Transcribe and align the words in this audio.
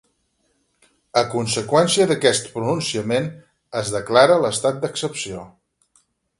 A 1.21 1.21
conseqüència 1.33 2.07
d'aquest 2.13 2.49
pronunciament 2.55 3.29
es 3.85 3.95
declara 3.99 4.41
l'estat 4.47 4.83
d'excepció. 4.83 5.49